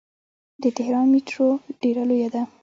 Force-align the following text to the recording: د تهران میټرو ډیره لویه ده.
د 0.63 0.63
تهران 0.77 1.05
میټرو 1.13 1.49
ډیره 1.81 2.03
لویه 2.09 2.29
ده. 2.33 2.41